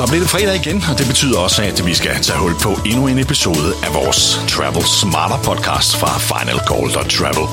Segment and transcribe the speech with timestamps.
[0.00, 2.78] Så bliver det fredag igen, og det betyder også, at vi skal tage hul på
[2.86, 7.48] endnu en episode af vores Travel Smarter podcast fra Final Call Travel.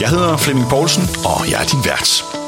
[0.00, 2.41] Jeg hedder Flemming Poulsen, og jeg er din vært.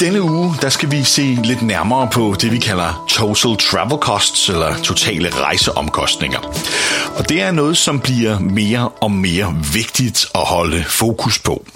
[0.00, 4.48] Denne uge, der skal vi se lidt nærmere på det, vi kalder total travel costs,
[4.48, 6.38] eller totale rejseomkostninger.
[7.16, 11.66] Og det er noget, som bliver mere og mere vigtigt at holde fokus på.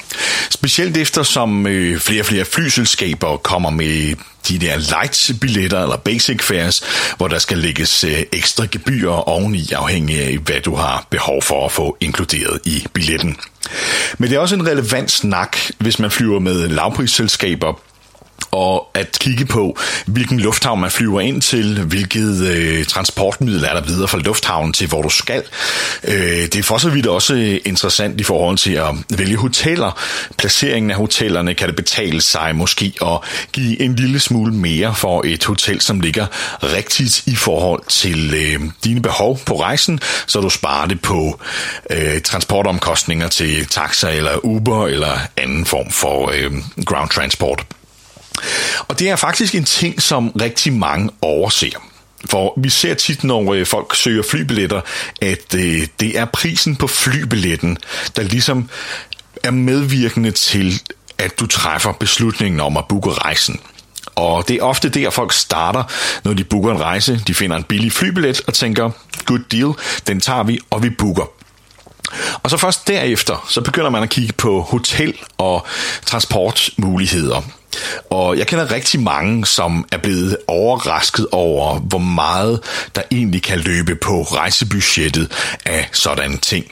[0.51, 4.15] Specielt efter som øh, flere og flere flyselskaber kommer med
[4.49, 6.83] de der light-billetter eller basic fares,
[7.17, 11.67] hvor der skal lægges øh, ekstra gebyrer oveni, afhængig af, hvad du har behov for
[11.67, 13.37] at få inkluderet i billetten.
[14.19, 17.81] Men det er også en relevant snak, hvis man flyver med lavprisselskaber,
[18.51, 23.81] og at kigge på, hvilken lufthavn man flyver ind til, hvilket øh, transportmiddel er der
[23.81, 25.43] videre fra lufthavnen til, hvor du skal.
[26.05, 30.01] Øh, det er for så vidt også øh, interessant i forhold til at vælge hoteller.
[30.39, 33.19] Placeringen af hotellerne kan det betale sig måske at
[33.53, 36.27] give en lille smule mere for et hotel, som ligger
[36.63, 41.41] rigtigt i forhold til øh, dine behov på rejsen, så du sparer det på
[41.91, 46.53] øh, transportomkostninger til taxa eller Uber eller anden form for øh,
[46.85, 47.65] ground transport.
[48.89, 51.91] Og det er faktisk en ting, som rigtig mange overser.
[52.31, 54.81] For vi ser tit, når øh, folk søger flybilletter,
[55.23, 57.79] at øh, det er prisen på flybilletten,
[58.17, 58.69] der ligesom
[59.43, 60.83] er medvirkende til,
[61.19, 63.61] at du træffer beslutningen om at booke rejsen.
[64.15, 65.85] Og det er ofte der, folk starter,
[66.25, 67.23] når de booker en rejse.
[67.27, 68.91] De finder en billig flybillet og tænker,
[69.27, 69.73] good deal,
[70.07, 71.31] den tager vi, og vi booker.
[72.43, 75.67] Og så først derefter, så begynder man at kigge på hotel og
[76.07, 77.43] transportmuligheder.
[78.11, 82.61] Og jeg kender rigtig mange, som er blevet overrasket over, hvor meget
[82.95, 85.33] der egentlig kan løbe på rejsebudgettet
[85.67, 86.65] af sådan ting.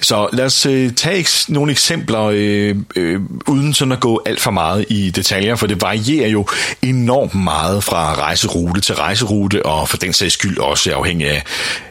[0.00, 4.50] Så lad os øh, tage nogle eksempler, øh, øh, uden sådan at gå alt for
[4.50, 6.46] meget i detaljer, for det varierer jo
[6.82, 11.42] enormt meget fra rejserute til rejserute, og for den sags skyld også afhængig af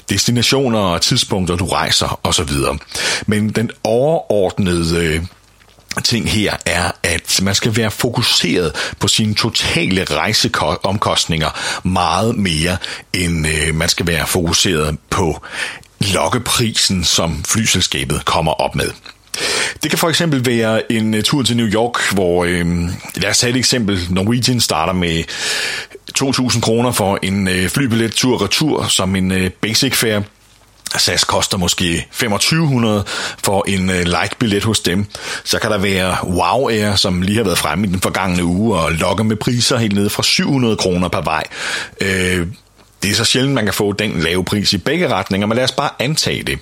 [0.09, 2.49] destinationer og tidspunkter, du rejser osv.
[3.27, 5.21] Men den overordnede øh,
[6.03, 11.49] ting her er, at man skal være fokuseret på sine totale rejseomkostninger
[11.87, 12.77] meget mere,
[13.13, 15.41] end øh, man skal være fokuseret på
[16.13, 18.89] lokkeprisen, som flyselskabet kommer op med.
[19.83, 22.65] Det kan for eksempel være en øh, tur til New York, hvor, øh,
[23.15, 25.23] lad os tage et eksempel, Norwegian starter med
[26.19, 30.23] 2.000 kroner for en øh, flybillet tur-retur som en øh, basic fare.
[30.97, 33.03] SAS koster måske 2500
[33.43, 35.05] for en øh, light-billet hos dem.
[35.43, 38.79] Så kan der være Wow Air, som lige har været fremme i den forgangne uge
[38.79, 41.43] og lokker med priser helt ned fra 700 kroner per vej.
[42.01, 42.47] Uh,
[43.03, 45.63] det er så sjældent, man kan få den lave pris i begge retninger, men lad
[45.63, 46.59] os bare antage det.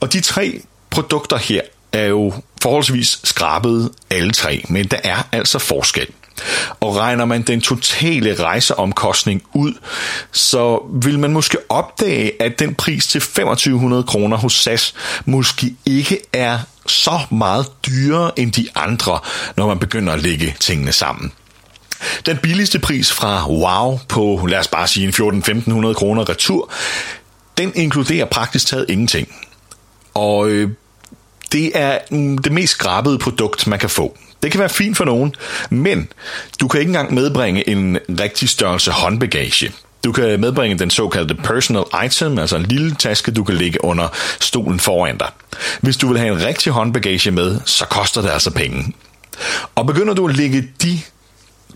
[0.00, 0.60] Og de tre
[0.90, 1.60] produkter her
[1.92, 2.32] er jo
[2.62, 6.06] forholdsvis skrabet alle tre, men der er altså forskel.
[6.80, 9.72] Og regner man den totale rejseomkostning ud,
[10.32, 14.94] så vil man måske opdage, at den pris til 2500 kroner hos SAS
[15.24, 19.18] måske ikke er så meget dyrere end de andre,
[19.56, 21.32] når man begynder at lægge tingene sammen.
[22.26, 26.70] Den billigste pris fra Wow på, lad os bare sige, 14-1500 kroner retur,
[27.58, 29.34] den inkluderer praktisk taget ingenting.
[30.14, 30.70] Og øh,
[31.52, 34.16] det er mm, det mest skrabede produkt, man kan få.
[34.42, 35.34] Det kan være fint for nogen,
[35.70, 36.08] men
[36.60, 39.72] du kan ikke engang medbringe en rigtig størrelse håndbagage.
[40.04, 44.08] Du kan medbringe den såkaldte personal item, altså en lille taske, du kan lægge under
[44.40, 45.30] stolen foran dig.
[45.80, 48.94] Hvis du vil have en rigtig håndbagage med, så koster det altså penge.
[49.74, 51.00] Og begynder du at lægge de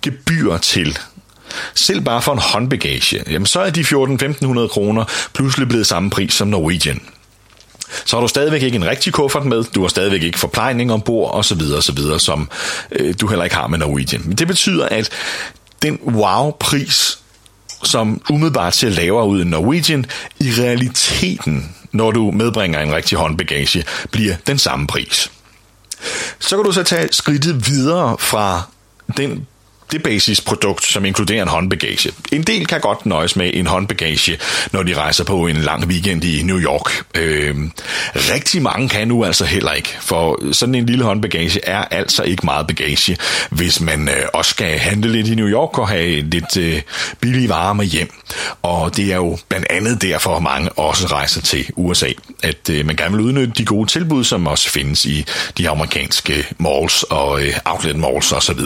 [0.02, 0.98] gebyr til,
[1.74, 6.34] selv bare for en håndbagage, jamen så er de 14-1500 kroner pludselig blevet samme pris
[6.34, 7.00] som Norwegian.
[8.04, 11.34] Så har du stadigvæk ikke en rigtig kuffert med, du har stadigvæk ikke forplejning ombord
[11.34, 11.60] osv.
[11.76, 12.50] osv., som
[12.92, 14.22] øh, du heller ikke har med Norwegian.
[14.24, 15.10] Men det betyder, at
[15.82, 17.18] den wow-pris,
[17.84, 20.06] som umiddelbart ser lavere ud end Norwegian,
[20.40, 25.30] i realiteten, når du medbringer en rigtig håndbagage, bliver den samme pris.
[26.38, 28.62] Så kan du så tage skridtet videre fra
[29.16, 29.46] den
[29.92, 32.12] det basisprodukt, som inkluderer en håndbagage.
[32.32, 34.38] En del kan godt nøjes med en håndbagage,
[34.72, 37.04] når de rejser på en lang weekend i New York.
[37.14, 37.56] Øh,
[38.14, 42.46] rigtig mange kan nu altså heller ikke, for sådan en lille håndbagage er altså ikke
[42.46, 43.16] meget bagage,
[43.50, 46.82] hvis man øh, også skal handle lidt i New York og have lidt øh,
[47.20, 48.10] billige varer med hjem.
[48.62, 52.08] Og det er jo blandt andet derfor, mange også rejser til USA,
[52.42, 55.24] at øh, man gerne vil udnytte de gode tilbud, som også findes i
[55.58, 58.60] de amerikanske malls og øh, outlet malls osv.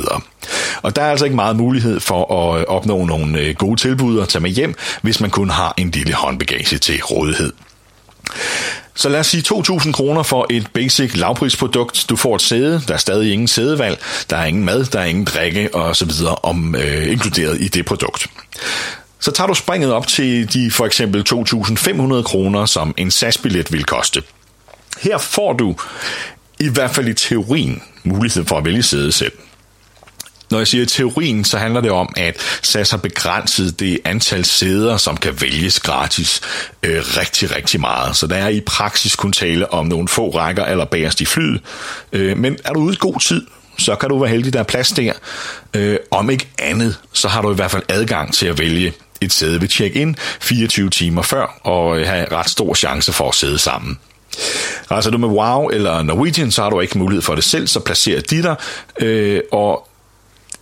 [0.83, 4.19] Og der er altså ikke meget mulighed for at øh, opnå nogle øh, gode tilbud
[4.19, 7.53] og tage med hjem, hvis man kun har en lille håndbagage til rådighed.
[8.95, 12.07] Så lad os sige 2.000 kroner for et basic lavprisprodukt.
[12.09, 13.99] Du får et sæde, der er stadig ingen sædevalg,
[14.31, 17.69] der er ingen mad, der er ingen drikke og så videre om, øh, inkluderet i
[17.69, 18.27] det produkt.
[19.21, 23.85] Så tager du springet op til de for eksempel 2.500 kroner, som en SAS-billet vil
[23.85, 24.23] koste.
[25.01, 25.77] Her får du
[26.61, 29.33] i hvert fald i teorien mulighed for at vælge sæde selv.
[30.51, 34.97] Når jeg siger teorien, så handler det om, at SAS har begrænset det antal sæder,
[34.97, 36.41] som kan vælges gratis,
[36.83, 38.17] øh, rigtig, rigtig meget.
[38.17, 41.61] Så der er i praksis kun tale om nogle få rækker eller bagerst i flyet.
[42.13, 43.47] Øh, men er du ude i god tid,
[43.79, 45.13] så kan du være heldig, der er plads der.
[45.75, 49.33] Øh, om ikke andet, så har du i hvert fald adgang til at vælge et
[49.33, 53.59] sæde ved check-in 24 timer før, og øh, have ret stor chance for at sidde
[53.59, 53.99] sammen.
[54.37, 57.67] Rejser altså, du med WOW eller Norwegian, så har du ikke mulighed for det selv,
[57.67, 58.57] så placerer de dig,
[59.01, 59.90] øh, og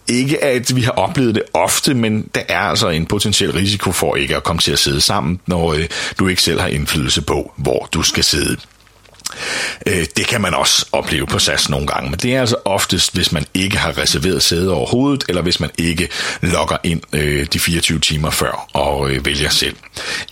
[0.08, 4.16] ikke at vi har oplevet det ofte, men der er altså en potentiel risiko for
[4.16, 5.88] ikke at komme til at sidde sammen, når øh,
[6.18, 8.56] du ikke selv har indflydelse på, hvor du skal sidde.
[9.86, 13.14] Øh, det kan man også opleve på SAS nogle gange, men det er altså oftest,
[13.14, 16.08] hvis man ikke har reserveret sæde overhovedet, eller hvis man ikke
[16.40, 19.76] logger ind øh, de 24 timer før og øh, vælger selv.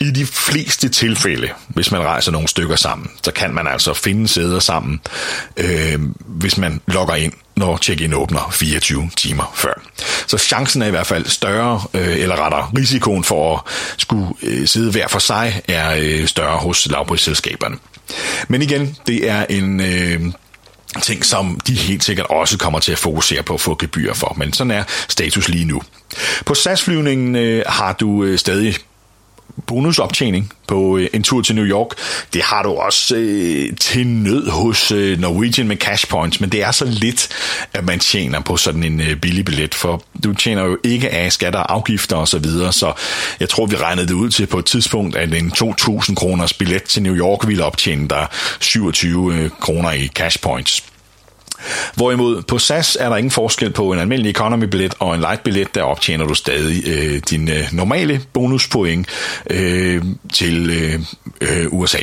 [0.01, 4.29] I de fleste tilfælde, hvis man rejser nogle stykker sammen, så kan man altså finde
[4.29, 5.01] sæder sammen,
[5.57, 9.83] øh, hvis man logger ind når check-in åbner 24 timer før.
[10.27, 14.69] Så chancen er i hvert fald større, øh, eller rettere risikoen for at skulle øh,
[14.69, 17.77] sidde hver for sig er øh, større hos lavprisselskaberne.
[18.49, 19.81] Men igen, det er en...
[19.81, 20.21] Øh,
[21.03, 24.35] ting, som de helt sikkert også kommer til at fokusere på at få gebyr for.
[24.37, 25.83] Men sådan er status lige nu.
[26.47, 28.77] På SAS-flyvningen øh, har du øh, stadig
[29.67, 31.89] bonusoptjening på øh, en tur til New York.
[32.35, 36.63] Det har du også øh, til nød hos øh, Norwegian med cash points, men det
[36.63, 37.29] er så lidt,
[37.73, 41.33] at man tjener på sådan en øh, billig billet, for du tjener jo ikke af
[41.33, 42.93] skatter, afgifter osv., så, videre, så
[43.41, 46.83] jeg tror, vi regnede det ud til på et tidspunkt, at en 2.000 kroners billet
[46.83, 48.27] til New York ville optjene dig
[48.61, 50.96] 27 øh, kroner i cash points.
[51.95, 55.83] Hvorimod på SAS er der ingen forskel på en almindelig economy-billet og en light-billet, der
[55.83, 59.09] optjener du stadig øh, din øh, normale bonuspoint
[59.51, 61.01] øh, til øh,
[61.41, 61.99] øh, USA.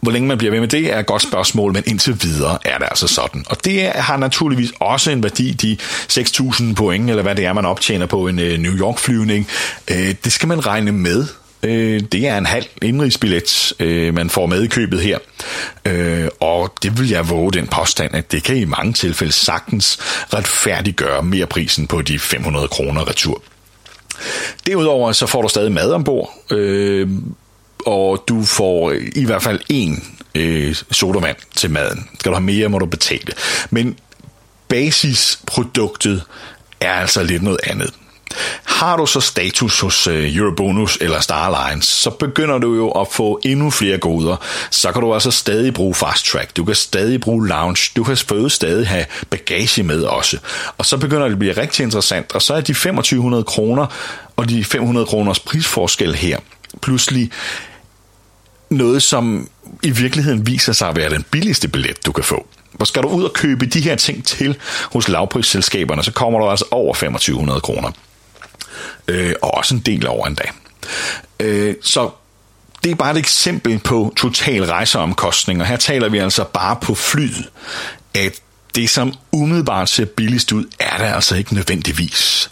[0.00, 2.78] Hvor længe man bliver ved med det er et godt spørgsmål, men indtil videre er
[2.78, 3.44] det altså sådan.
[3.48, 5.76] Og det har naturligvis også en værdi, de
[6.12, 9.48] 6.000 point, eller hvad det er, man optjener på en øh, New York-flyvning.
[9.90, 11.26] Øh, det skal man regne med,
[11.62, 15.18] Øh, det er en halv indrigsbillet, øh, man får med i købet her.
[15.84, 19.98] Øh, og det vil jeg våge den påstand, at det kan i mange tilfælde sagtens
[20.34, 23.42] retfærdiggøre mere prisen på de 500 kroner retur.
[24.66, 27.08] Derudover så får du stadig mad ombord, øh,
[27.86, 30.04] og du får i hvert fald en
[30.34, 32.08] øh, sodavand til maden.
[32.18, 33.32] Skal du have mere, må du betale.
[33.70, 33.98] Men
[34.68, 36.22] basisproduktet
[36.80, 37.94] er altså lidt noget andet.
[38.64, 43.06] Har du så status hos øh, Eurobonus eller Star Alliance, så begynder du jo at
[43.12, 44.36] få endnu flere goder.
[44.70, 48.16] Så kan du altså stadig bruge Fast Track, du kan stadig bruge Lounge, du kan
[48.48, 50.38] stadig have bagage med også.
[50.78, 53.86] Og så begynder det at blive rigtig interessant, og så er de 2500 kroner
[54.36, 56.38] og de 500 kroners prisforskel her
[56.82, 57.30] pludselig
[58.70, 59.48] noget, som
[59.82, 62.46] i virkeligheden viser sig at være den billigste billet, du kan få.
[62.72, 64.56] Hvor skal du ud og købe de her ting til
[64.92, 67.90] hos lavprisselskaberne, så kommer du altså over 2500 kroner
[69.08, 70.52] øh, og også en del over en dag.
[71.40, 72.10] Øh, så
[72.84, 76.94] det er bare et eksempel på total rejseomkostning, og Her taler vi altså bare på
[76.94, 77.48] flyet,
[78.14, 78.40] at
[78.74, 82.50] det, som umiddelbart ser billigst ud, er det altså ikke nødvendigvis.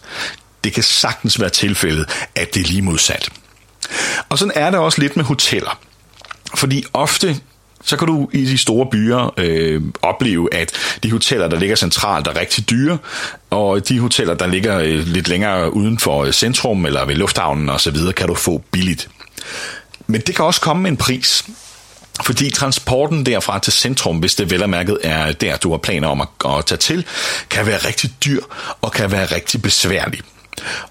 [0.65, 3.31] Det kan sagtens være tilfældet, at det er lige modsat.
[4.29, 5.81] Og sådan er det også lidt med hoteller.
[6.55, 7.41] Fordi ofte
[7.85, 12.27] så kan du i de store byer øh, opleve, at de hoteller, der ligger centralt,
[12.27, 12.99] er rigtig dyre,
[13.51, 17.69] og de hoteller, der ligger øh, lidt længere uden for øh, centrum eller ved lufthavnen
[17.69, 19.09] osv., kan du få billigt.
[20.07, 21.45] Men det kan også komme med en pris.
[22.23, 26.21] Fordi transporten derfra til centrum, hvis det vel mærket er der, du har planer om
[26.21, 27.05] at, at tage til,
[27.51, 28.43] kan være rigtig dyr
[28.81, 30.21] og kan være rigtig besværlig.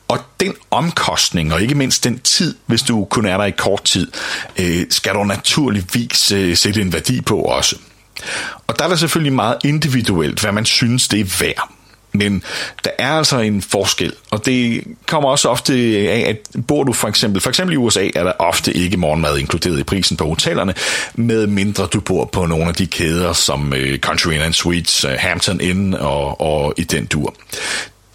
[0.08, 3.84] Og den omkostning, og ikke mindst den tid, hvis du kun er der i kort
[3.84, 4.12] tid,
[4.60, 7.76] øh, skal du naturligvis øh, sætte en værdi på også.
[8.68, 11.70] Og der er der selvfølgelig meget individuelt, hvad man synes, det er værd.
[12.14, 12.44] Men
[12.84, 15.74] der er altså en forskel, og det kommer også ofte
[16.10, 19.38] af, at bor du for eksempel, for eksempel i USA, er der ofte ikke morgenmad
[19.38, 20.74] inkluderet i prisen på hotellerne,
[21.16, 25.06] med mindre du bor på nogle af de kæder som øh, Country Inn and Suites,
[25.06, 27.34] øh, Hampton Inn og, og i den dur.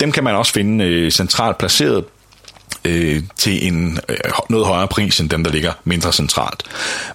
[0.02, 2.04] Dem kan man også finde øh, centralt placeret
[2.84, 4.16] øh, til en øh,
[4.50, 6.62] noget højere pris end dem, der ligger mindre centralt.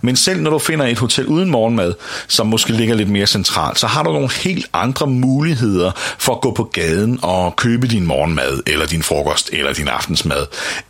[0.01, 1.93] Men selv når du finder et hotel uden morgenmad,
[2.27, 6.41] som måske ligger lidt mere centralt, så har du nogle helt andre muligheder for at
[6.41, 10.45] gå på gaden og købe din morgenmad, eller din frokost, eller din aftensmad,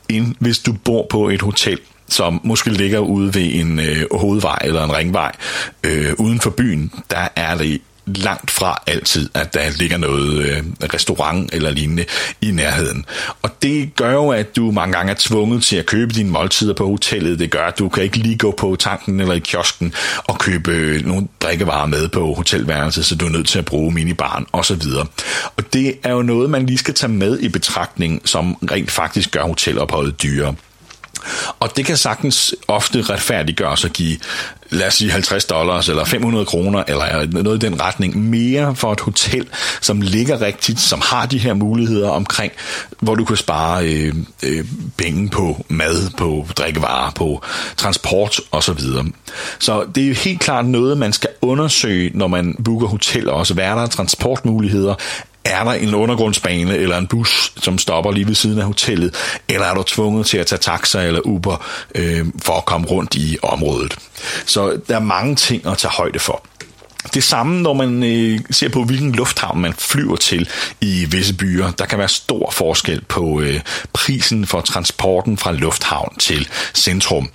[0.10, 4.60] end hvis du bor på et hotel, som måske ligger ude ved en øh, hovedvej
[4.64, 5.32] eller en ringvej
[5.84, 7.82] øh, uden for byen, der er det
[8.16, 12.06] langt fra altid, at der ligger noget øh, restaurant eller lignende
[12.42, 13.06] i nærheden.
[13.42, 16.74] Og det gør jo, at du mange gange er tvunget til at købe dine måltider
[16.74, 17.40] på hotellet.
[17.40, 19.94] Det gør, at du kan ikke lige gå på tanken eller i kiosken
[20.28, 23.92] og købe øh, nogle drikkevarer med på hotelværelset, så du er nødt til at bruge
[23.92, 24.82] minibaren osv.
[25.58, 29.32] Og det er jo noget, man lige skal tage med i betragtning, som rent faktisk
[29.32, 30.56] gør hotelopholdet dyrere.
[31.60, 34.18] Og det kan sagtens ofte retfærdiggøres at give,
[34.70, 38.94] lad os sige 50 dollars eller 500 kroner eller noget i den retning mere for
[38.94, 39.48] et hotel,
[39.82, 42.52] som ligger rigtigt, som har de her muligheder omkring,
[43.00, 44.66] hvor du kan spare øh, øh,
[44.98, 47.44] penge på mad, på drikkevarer, på
[47.78, 48.80] transport osv.
[48.80, 49.04] Så,
[49.60, 53.54] så det er jo helt klart noget, man skal undersøge, når man booker hotel også.
[53.54, 54.96] Hvad er der transportmuligheder?
[55.48, 59.16] Er der en undergrundsbane eller en bus, som stopper lige ved siden af hotellet,
[59.50, 63.16] eller er du tvunget til at tage taxa eller Uber øh, for at komme rundt
[63.16, 63.96] i området.
[64.46, 66.44] Så der er mange ting at tage højde for.
[67.14, 70.50] Det samme, når man øh, ser på, hvilken lufthavn man flyver til
[70.82, 71.72] i visse byer.
[71.72, 73.60] Der kan være stor forskel på øh,
[73.94, 77.30] prisen for transporten fra lufthavn til centrum.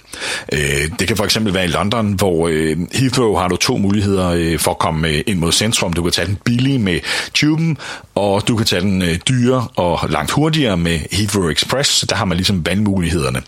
[0.53, 4.29] Øh, det kan for eksempel være i London, hvor øh, Heathrow har du to muligheder
[4.29, 5.93] øh, for at komme øh, ind mod centrum.
[5.93, 7.01] Du kan tage den billige med
[7.35, 7.79] tuben,
[8.15, 11.91] og du kan tage den øh, dyre og langt hurtigere med Heathrow Express.
[11.91, 13.43] Så Der har man ligesom valgmulighederne.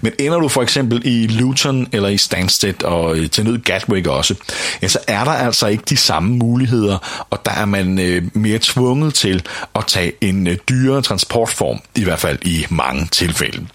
[0.00, 4.06] Men ender du for eksempel i Luton eller i Stansted og øh, til nød Gatwick
[4.06, 4.34] også,
[4.82, 8.58] ja, så er der altså ikke de samme muligheder, og der er man øh, mere
[8.62, 9.42] tvunget til
[9.74, 13.66] at tage en øh, dyrere transportform, i hvert fald i mange tilfælde.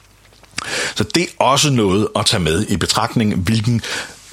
[0.95, 3.81] Så det er også noget at tage med i betragtning, hvilken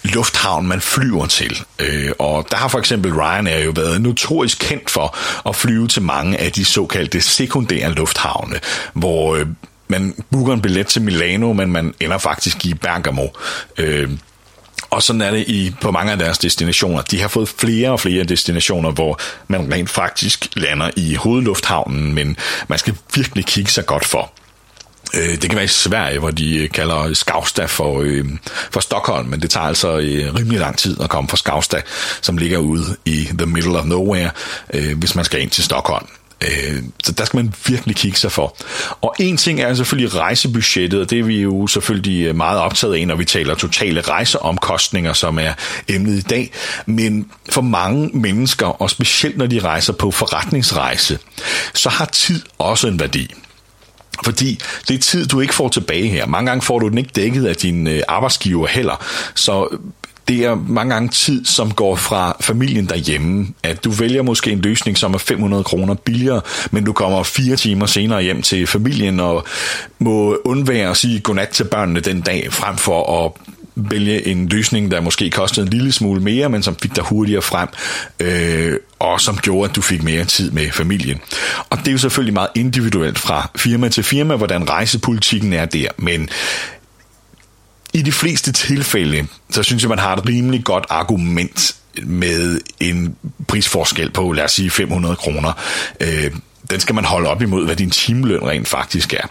[0.04, 1.64] lufthavn man flyver til.
[1.78, 5.16] Øh, og der har for eksempel Ryanair jo været notorisk kendt for
[5.48, 8.60] at flyve til mange af de såkaldte sekundære lufthavne,
[8.92, 9.46] hvor øh,
[9.88, 13.26] man booker en billet til Milano, men man ender faktisk i Bergamo.
[13.78, 14.10] Øh,
[14.92, 17.02] og sådan er det i, på mange af deres destinationer.
[17.02, 22.36] De har fået flere og flere destinationer, hvor man rent faktisk lander i hovedlufthavnen, men
[22.68, 24.32] man skal virkelig kigge sig godt for.
[25.14, 28.24] Øh, det kan være i Sverige, hvor de øh, kalder Skavsta for, øh,
[28.70, 31.80] for Stockholm, men det tager altså øh, rimelig lang tid at komme fra Skavsta,
[32.20, 34.30] som ligger ude i the middle of nowhere,
[34.74, 36.06] øh, hvis man skal ind til Stockholm.
[36.42, 38.56] Øh, så der skal man virkelig kigge sig for.
[39.00, 42.94] Og en ting er selvfølgelig rejsebudgettet, og det er vi jo selvfølgelig øh, meget optaget
[42.94, 45.52] af, når vi taler totale rejseomkostninger, som er
[45.88, 46.52] emnet i dag.
[46.86, 51.18] Men for mange mennesker, og specielt når de rejser på forretningsrejse,
[51.74, 53.34] så har tid også en værdi.
[54.24, 56.26] Fordi det er tid, du ikke får tilbage her.
[56.26, 59.04] Mange gange får du den ikke dækket af din øh, arbejdsgiver heller.
[59.34, 59.78] Så
[60.28, 63.48] det er mange gange tid, som går fra familien derhjemme.
[63.62, 67.56] At du vælger måske en løsning, som er 500 kroner billigere, men du kommer fire
[67.56, 69.46] timer senere hjem til familien og
[69.98, 73.32] må undvære at sige godnat til børnene den dag, frem for at
[73.74, 77.42] vælge en løsning, der måske kostede en lille smule mere, men som fik dig hurtigere
[77.42, 77.68] frem,
[78.20, 81.20] øh, og som gjorde, at du fik mere tid med familien.
[81.70, 85.88] Og det er jo selvfølgelig meget individuelt fra firma til firma, hvordan rejsepolitikken er der,
[85.96, 86.28] men
[87.92, 93.16] i de fleste tilfælde, så synes jeg, man har et rimelig godt argument med en
[93.48, 95.52] prisforskel på, lad os sige, 500 kroner.
[96.00, 96.30] Øh,
[96.70, 99.26] den skal man holde op imod, hvad din timeløn rent faktisk er.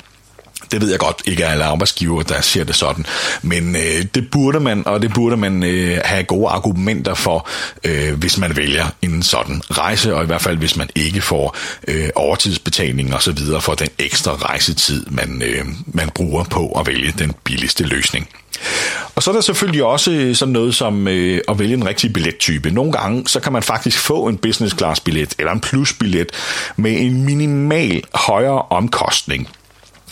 [0.72, 3.06] Det ved jeg godt ikke er alle arbejdsgiver, der ser det sådan.
[3.42, 7.50] Men øh, det burde man, og det burde man øh, have gode argumenter for,
[7.84, 11.58] øh, hvis man vælger en sådan rejse, og i hvert fald hvis man ikke får
[11.88, 16.88] øh, overtidsbetaling og så videre for den ekstra rejsetid, man, øh, man bruger på at
[16.88, 18.30] vælge den billigste løsning.
[19.16, 22.72] Og så er der selvfølgelig også sådan noget som øh, at vælge en rigtig billettype.
[22.72, 26.32] Nogle gange, så kan man faktisk få en business class billet eller en plus billet
[26.76, 29.50] med en minimal højere omkostning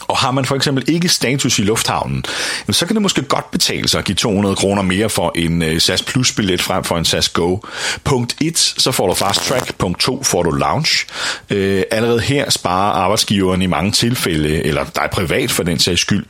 [0.09, 2.25] og har man for eksempel ikke status i lufthavnen,
[2.69, 5.81] så kan det måske godt betale sig at give 200 kroner mere for en øh,
[5.81, 7.57] SAS Plus billet frem for en SAS Go.
[8.03, 9.75] Punkt 1, så får du fast track.
[9.77, 11.05] Punkt 2, får du lounge.
[11.49, 16.25] Øh, allerede her sparer arbejdsgiveren i mange tilfælde, eller dig privat for den sags skyld,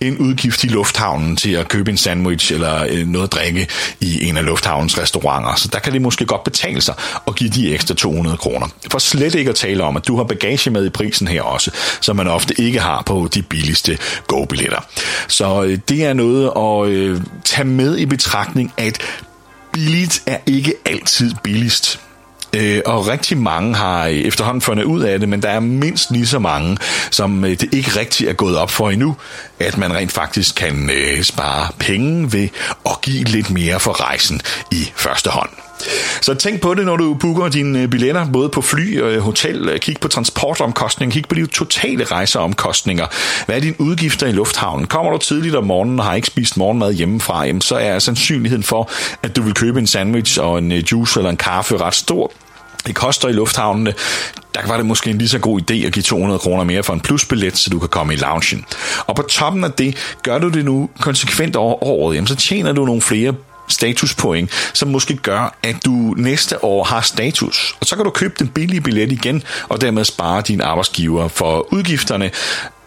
[0.00, 3.68] en udgift i lufthavnen til at købe en sandwich eller øh, noget at drikke
[4.00, 5.54] i en af lufthavnens restauranter.
[5.54, 6.94] Så der kan det måske godt betale sig
[7.26, 8.66] at give de ekstra 200 kroner.
[8.90, 11.70] For slet ikke at tale om, at du har bagage med i prisen her også,
[12.00, 14.80] som man ofte ikke har på de billigste go-billetter.
[15.28, 18.98] Så øh, det er noget at øh, tage med i betragtning, at
[19.72, 22.00] billigt er ikke altid billigst.
[22.56, 26.10] Øh, og rigtig mange har øh, efterhånden fundet ud af det, men der er mindst
[26.10, 26.78] lige så mange,
[27.10, 29.16] som øh, det ikke rigtig er gået op for endnu,
[29.58, 32.48] at man rent faktisk kan øh, spare penge ved
[32.86, 34.40] at give lidt mere for rejsen
[34.72, 35.50] i første hånd.
[36.20, 39.20] Så tænk på det, når du booker dine øh, billetter, både på fly og øh,
[39.20, 39.78] hotel.
[39.80, 43.06] Kig på transportomkostninger, kig på de totale rejseomkostninger.
[43.46, 44.86] Hvad er dine udgifter i lufthavnen?
[44.86, 48.62] Kommer du tidligt om morgenen og har ikke spist morgenmad hjemmefra, jamen, så er sandsynligheden
[48.62, 48.90] for,
[49.22, 52.32] at du vil købe en sandwich og en øh, juice eller en kaffe ret stor.
[52.86, 53.94] Det koster i lufthavnene.
[54.54, 56.92] Der var det måske en lige så god idé at give 200 kroner mere for
[56.92, 58.64] en plusbillet, så du kan komme i loungen.
[59.06, 62.72] Og på toppen af det, gør du det nu konsekvent over året, jamen så tjener
[62.72, 63.34] du nogle flere
[63.68, 67.76] statuspoint, som måske gør, at du næste år har status.
[67.80, 71.72] Og så kan du købe den billige billet igen, og dermed spare din arbejdsgiver for
[71.72, 72.30] udgifterne,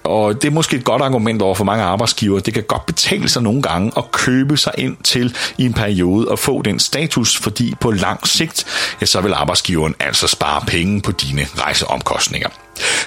[0.03, 2.39] og det er måske et godt argument over for mange arbejdsgiver.
[2.39, 6.27] Det kan godt betale sig nogle gange at købe sig ind til i en periode
[6.27, 8.65] og få den status, fordi på lang sigt,
[9.01, 12.49] ja, så vil arbejdsgiveren altså spare penge på dine rejseomkostninger.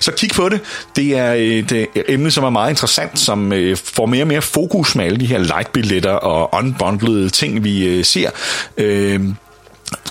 [0.01, 0.61] Så kig på det.
[0.97, 4.43] Det er et øh, emne, som er meget interessant, som øh, får mere og mere
[4.43, 8.31] fokus med alle de her light-billetter og unbundlede ting, vi øh, ser.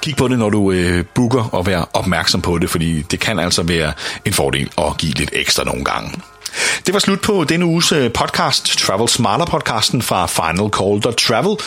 [0.01, 0.73] Kig på det, når du
[1.15, 3.93] booker, og vær opmærksom på det, fordi det kan altså være
[4.25, 6.11] en fordel at give lidt ekstra nogle gange.
[6.85, 11.57] Det var slut på denne uges øh, podcast, Travel Smarter podcasten fra Final Call Travel.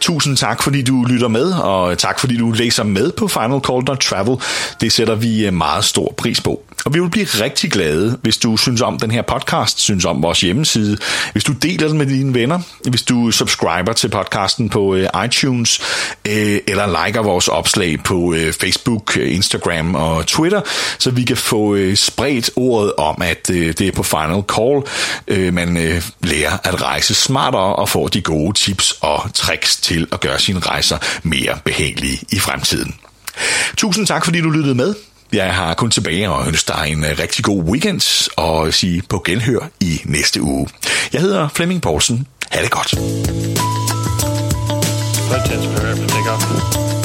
[0.00, 3.98] Tusind tak, fordi du lytter med, og tak, fordi du læser med på Final Call
[3.98, 4.36] Travel.
[4.80, 6.62] Det sætter vi øh, meget stor pris på.
[6.84, 10.22] Og vi vil blive rigtig glade, hvis du synes om den her podcast, synes om
[10.22, 10.98] vores hjemmeside,
[11.32, 15.80] hvis du deler den med dine venner, hvis du subscriber til podcasten på øh, iTunes,
[16.28, 20.60] øh, eller liker vores opslag på øh, Facebook, Instagram og Twitter,
[20.98, 24.82] så vi kan få øh, spredt ordet om, at det er på Final Final Call.
[25.28, 30.06] Øh, man øh, lærer at rejse smartere og får de gode tips og tricks til
[30.12, 32.94] at gøre sine rejser mere behagelige i fremtiden.
[33.76, 34.94] Tusind tak, fordi du lyttede med.
[35.34, 39.22] Jeg har kun tilbage og ønsker dig en øh, rigtig god weekend og sige på
[39.26, 40.68] genhør i næste uge.
[41.12, 42.26] Jeg hedder Flemming Poulsen.
[42.50, 42.94] Ha' det godt.
[46.34, 47.03] outdoors.